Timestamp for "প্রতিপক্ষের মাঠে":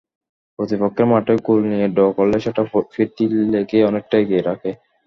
0.59-1.33